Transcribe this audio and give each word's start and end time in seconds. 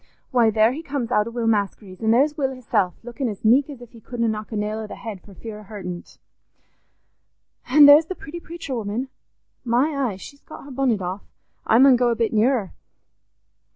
Why, 0.31 0.49
there 0.49 0.71
he 0.71 0.81
comes 0.81 1.11
out 1.11 1.27
o' 1.27 1.29
Will 1.29 1.45
Maskery's; 1.45 2.01
an' 2.01 2.09
there's 2.09 2.35
Will 2.35 2.55
hisself, 2.55 2.95
lookin' 3.03 3.29
as 3.29 3.45
meek 3.45 3.69
as 3.69 3.83
if 3.83 3.91
he 3.91 4.01
couldna 4.01 4.27
knock 4.29 4.51
a 4.51 4.55
nail 4.55 4.79
o' 4.79 4.87
the 4.87 4.95
head 4.95 5.21
for 5.21 5.35
fear 5.35 5.59
o' 5.59 5.63
hurtin't. 5.63 6.17
An' 7.69 7.85
there's 7.85 8.07
the 8.07 8.15
pretty 8.15 8.39
preacher 8.39 8.73
woman! 8.73 9.09
My 9.63 9.89
eye, 9.95 10.15
she's 10.15 10.41
got 10.41 10.63
her 10.63 10.71
bonnet 10.71 11.03
off. 11.03 11.21
I 11.67 11.77
mun 11.77 11.97
go 11.97 12.09
a 12.09 12.15
bit 12.15 12.33
nearer." 12.33 12.73